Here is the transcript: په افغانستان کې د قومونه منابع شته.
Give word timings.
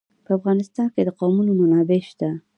په 0.25 0.31
افغانستان 0.37 0.87
کې 0.93 1.01
د 1.03 1.09
قومونه 1.19 1.51
منابع 1.59 1.99
شته. 2.09 2.29